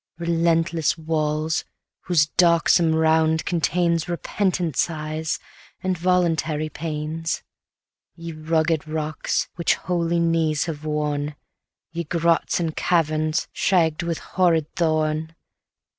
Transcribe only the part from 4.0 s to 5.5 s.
Repentant sighs,